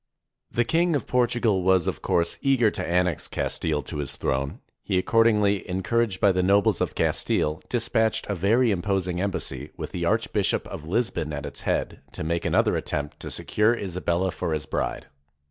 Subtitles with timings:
[0.49, 4.59] The King of Portugal was, of course, eager to annex Castfle to his throne.
[4.81, 9.91] He accordingly, encouraged by the nobles of Castile, dispatched a very imposing em bassy, with
[9.91, 14.53] the Archbishop of Lisbon at its head, to make another attempt to secure Isabella for
[14.53, 15.05] his bride.